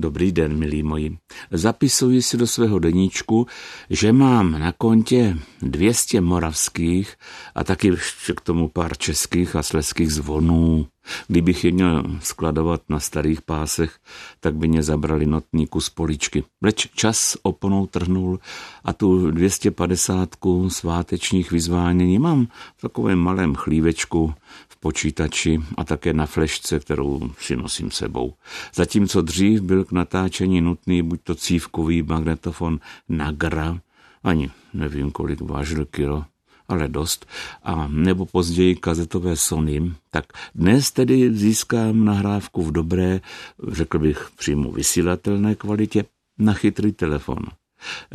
Dobrý 0.00 0.32
den, 0.32 0.58
milí 0.58 0.82
moji. 0.82 1.18
Zapisuji 1.50 2.22
si 2.22 2.36
do 2.36 2.46
svého 2.46 2.78
deníčku, 2.78 3.46
že 3.90 4.12
mám 4.12 4.52
na 4.52 4.72
kontě 4.72 5.36
200 5.62 6.20
moravských 6.20 7.14
a 7.54 7.64
taky 7.64 7.88
ještě 7.88 8.32
k 8.32 8.40
tomu 8.40 8.68
pár 8.68 8.96
českých 8.96 9.56
a 9.56 9.62
sleských 9.62 10.12
zvonů. 10.12 10.86
Kdybych 11.28 11.64
je 11.64 11.72
měl 11.72 12.04
skladovat 12.20 12.82
na 12.88 13.00
starých 13.00 13.42
pásech, 13.42 13.98
tak 14.40 14.56
by 14.56 14.68
mě 14.68 14.82
zabrali 14.82 15.26
notníku 15.26 15.80
z 15.80 15.90
poličky. 15.90 16.44
Leč 16.62 16.88
čas 16.94 17.36
oponou 17.42 17.86
trhnul 17.86 18.40
a 18.84 18.92
tu 18.92 19.30
250 19.30 20.36
svátečních 20.68 21.50
vyzvánění 21.50 22.18
mám 22.18 22.46
v 22.76 22.80
takovém 22.80 23.18
malém 23.18 23.54
chlívečku 23.54 24.34
v 24.68 24.76
počítači 24.76 25.60
a 25.76 25.84
také 25.84 26.12
na 26.12 26.26
flešce, 26.26 26.80
kterou 26.80 27.30
si 27.38 27.56
nosím 27.56 27.90
sebou. 27.90 28.34
Zatímco 28.74 29.22
dřív 29.22 29.60
byl 29.60 29.84
k 29.84 29.92
natáčení 29.92 30.60
nutný 30.60 31.02
buď 31.02 31.20
to 31.22 31.34
cívkový 31.34 32.02
magnetofon 32.02 32.80
Nagra, 33.08 33.80
ani 34.24 34.50
nevím, 34.74 35.10
kolik 35.10 35.40
vážil 35.40 35.84
kilo, 35.84 36.24
ale 36.68 36.88
dost, 36.88 37.26
a 37.62 37.88
nebo 37.88 38.26
později 38.26 38.76
kazetové 38.76 39.36
Sony, 39.36 39.92
tak 40.10 40.24
dnes 40.54 40.90
tedy 40.90 41.34
získám 41.34 42.04
nahrávku 42.04 42.62
v 42.62 42.72
dobré, 42.72 43.20
řekl 43.68 43.98
bych 43.98 44.30
přímo 44.38 44.72
vysílatelné 44.72 45.54
kvalitě 45.54 46.04
na 46.38 46.52
chytrý 46.52 46.92
telefon. 46.92 47.38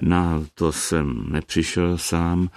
Na 0.02 0.44
to 0.54 0.72
jsem 0.72 1.26
nepřišel 1.30 1.98
sám, 1.98 2.50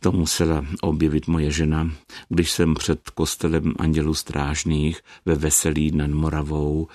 to 0.00 0.12
musela 0.12 0.66
objevit 0.80 1.26
moje 1.26 1.50
žena, 1.50 1.90
když 2.28 2.50
jsem 2.50 2.74
před 2.74 3.10
kostelem 3.10 3.74
Andělů 3.78 4.14
strážných 4.14 5.00
ve 5.24 5.34
Veselí 5.34 5.90
nad 5.90 6.10
Moravou 6.10 6.88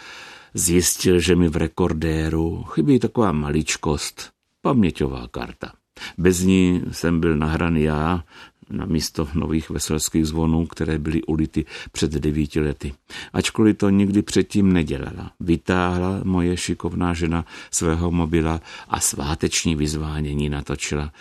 zjistil, 0.53 1.19
že 1.19 1.35
mi 1.35 1.49
v 1.49 1.55
rekordéru 1.55 2.63
chybí 2.63 2.99
taková 2.99 3.31
maličkost, 3.31 4.31
paměťová 4.61 5.27
karta. 5.27 5.78
Bez 6.17 6.41
ní 6.41 6.81
jsem 6.91 7.19
byl 7.19 7.37
nahraný 7.37 7.83
já 7.83 8.23
na 8.69 8.85
místo 8.85 9.27
nových 9.33 9.69
veselských 9.69 10.25
zvonů, 10.25 10.65
které 10.65 10.97
byly 10.97 11.23
ulity 11.23 11.65
před 11.91 12.11
devíti 12.11 12.59
lety. 12.59 12.93
Ačkoliv 13.33 13.77
to 13.77 13.89
nikdy 13.89 14.21
předtím 14.21 14.73
nedělala. 14.73 15.31
Vytáhla 15.39 16.21
moje 16.23 16.57
šikovná 16.57 17.13
žena 17.13 17.45
svého 17.71 18.11
mobila 18.11 18.61
a 18.87 18.99
sváteční 18.99 19.75
vyzvánění 19.75 20.49
natočila. 20.49 21.11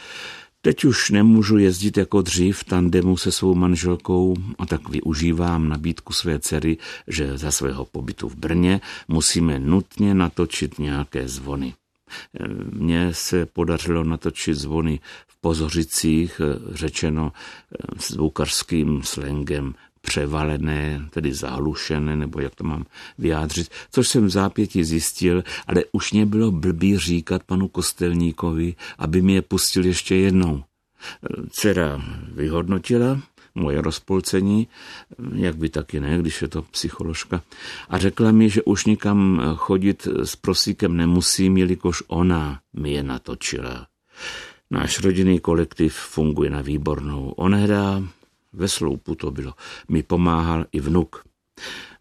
Teď 0.63 0.85
už 0.85 1.11
nemůžu 1.11 1.59
jezdit 1.59 1.97
jako 1.97 2.23
dřív 2.23 2.59
v 2.59 2.65
tandemu 2.65 3.17
se 3.17 3.33
svou 3.33 3.55
manželkou 3.55 4.37
a 4.59 4.67
tak 4.67 4.89
využívám 4.89 5.69
nabídku 5.69 6.13
své 6.13 6.39
dcery, 6.39 6.77
že 7.07 7.39
za 7.39 7.51
svého 7.51 7.85
pobytu 7.85 8.29
v 8.29 8.37
Brně 8.37 8.81
musíme 9.09 9.59
nutně 9.59 10.15
natočit 10.15 10.79
nějaké 10.79 11.29
zvony. 11.29 11.75
Mně 12.73 13.15
se 13.15 13.47
podařilo 13.47 14.05
natočit 14.05 14.55
zvony 14.55 15.01
v 15.27 15.41
Pozořicích, 15.41 16.41
řečeno 16.73 17.33
zvukarským 17.99 19.03
slangem 19.03 19.75
převalené, 20.01 21.09
tedy 21.11 21.35
zahlušené, 21.35 22.17
nebo 22.17 22.41
jak 22.41 22.55
to 22.55 22.65
mám 22.65 22.85
vyjádřit, 23.19 23.69
což 23.91 24.09
jsem 24.09 24.27
v 24.27 24.31
zápěti 24.31 24.85
zjistil, 24.85 25.45
ale 25.67 25.85
už 25.93 26.13
mě 26.13 26.27
bylo 26.27 26.51
blbý 26.51 26.99
říkat 26.99 27.43
panu 27.43 27.69
Kostelníkovi, 27.69 28.75
aby 28.99 29.23
mi 29.23 29.33
je 29.33 29.43
pustil 29.43 29.85
ještě 29.87 30.17
jednou. 30.17 30.65
Dcera 31.51 32.03
vyhodnotila 32.33 33.21
moje 33.59 33.83
rozpolcení, 33.83 34.69
jak 35.35 35.57
by 35.57 35.69
taky 35.69 36.01
ne, 36.01 36.19
když 36.19 36.43
je 36.43 36.49
to 36.49 36.63
psycholožka, 36.63 37.43
a 37.89 37.99
řekla 37.99 38.33
mi, 38.33 38.51
že 38.51 38.63
už 38.63 38.85
nikam 38.85 39.43
chodit 39.57 40.09
s 40.25 40.37
prosíkem 40.37 40.97
nemusím, 40.97 41.57
jelikož 41.57 42.03
ona 42.07 42.61
mi 42.73 42.93
je 42.93 43.03
natočila. 43.03 43.87
Náš 44.71 45.01
rodinný 45.01 45.41
kolektiv 45.41 45.95
funguje 45.95 46.51
na 46.51 46.61
výbornou. 46.63 47.31
Onehdá 47.37 48.03
ve 48.53 48.69
sloupu 48.69 49.15
to 49.15 49.31
bylo. 49.31 49.55
Mi 49.89 50.03
pomáhal 50.03 50.67
i 50.73 50.81
vnuk. 50.81 51.25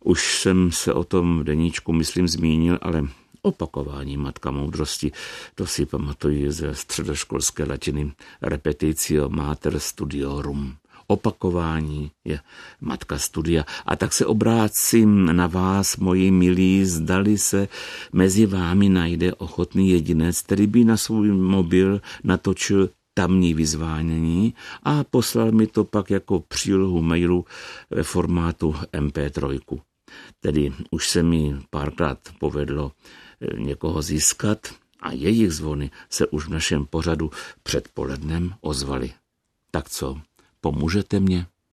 Už 0.04 0.40
jsem 0.40 0.72
se 0.72 0.94
o 0.94 1.04
tom 1.04 1.40
v 1.40 1.44
deníčku, 1.44 1.94
myslím, 1.94 2.28
zmínil, 2.28 2.80
ale 2.82 3.08
opakování 3.42 4.18
matka 4.18 4.52
moudrosti, 4.52 5.12
to 5.56 5.68
si 5.68 5.86
pamatuji 5.86 6.52
ze 6.52 6.76
středoškolské 6.76 7.64
latiny 7.64 8.12
repetitio 8.42 9.30
mater 9.30 9.80
studiorum. 9.80 10.76
Opakování 11.08 12.12
je 12.26 12.40
matka 12.82 13.18
studia. 13.18 13.64
A 13.86 13.96
tak 13.96 14.14
se 14.14 14.26
obrácím 14.26 15.26
na 15.36 15.48
vás, 15.48 15.98
moji 15.98 16.32
milí, 16.32 16.86
zdali 16.86 17.38
se 17.38 17.68
mezi 18.14 18.46
vámi 18.46 18.90
najde 18.90 19.34
ochotný 19.34 19.90
jedinec, 19.90 20.42
který 20.42 20.68
by 20.68 20.86
na 20.86 20.98
svůj 20.98 21.32
mobil 21.32 22.02
natočil 22.24 22.90
tamní 23.14 23.54
vyzvánění 23.54 24.54
a 24.84 25.04
poslal 25.04 25.52
mi 25.52 25.68
to 25.68 25.84
pak 25.84 26.10
jako 26.10 26.40
přílohu 26.40 27.02
mailu 27.02 27.46
ve 27.90 28.04
formátu 28.04 28.76
MP3. 28.94 29.60
Tedy 30.40 30.74
už 30.92 31.10
se 31.10 31.24
mi 31.24 31.56
párkrát 31.70 32.20
povedlo 32.40 32.92
eh, 33.42 33.60
někoho 33.60 34.02
získat 34.02 34.68
a 35.00 35.12
jejich 35.12 35.54
zvony 35.54 35.92
se 36.10 36.28
už 36.28 36.48
v 36.48 36.50
našem 36.50 36.86
pořadu 36.86 37.32
předpolednem 37.64 38.54
ozvaly. 38.62 39.12
Tak 39.72 39.90
co, 39.90 40.22
pomůžete 40.72 41.20
mě? 41.20 41.46